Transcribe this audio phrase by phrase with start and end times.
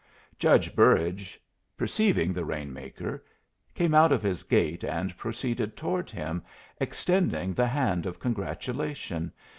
[0.39, 1.39] Judge Burrage,
[1.77, 3.23] perceiving the rain maker,
[3.75, 6.41] came out of his gate and proceeded toward him,
[6.79, 9.31] extending the hand of congratulation.